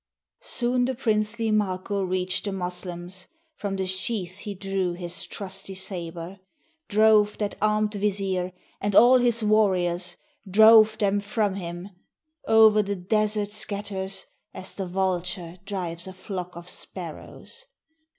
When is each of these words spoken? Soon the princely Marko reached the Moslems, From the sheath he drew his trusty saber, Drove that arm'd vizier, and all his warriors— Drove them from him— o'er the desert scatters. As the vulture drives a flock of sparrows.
Soon 0.41 0.85
the 0.85 0.95
princely 0.95 1.51
Marko 1.51 2.01
reached 2.01 2.45
the 2.45 2.51
Moslems, 2.51 3.27
From 3.53 3.75
the 3.75 3.85
sheath 3.85 4.37
he 4.39 4.55
drew 4.55 4.93
his 4.93 5.25
trusty 5.25 5.75
saber, 5.75 6.39
Drove 6.87 7.37
that 7.37 7.53
arm'd 7.61 7.93
vizier, 7.93 8.51
and 8.81 8.95
all 8.95 9.19
his 9.19 9.43
warriors— 9.43 10.17
Drove 10.49 10.97
them 10.97 11.19
from 11.19 11.53
him— 11.53 11.89
o'er 12.49 12.81
the 12.81 12.95
desert 12.95 13.51
scatters. 13.51 14.25
As 14.55 14.73
the 14.73 14.87
vulture 14.87 15.59
drives 15.67 16.07
a 16.07 16.13
flock 16.13 16.55
of 16.57 16.67
sparrows. 16.67 17.65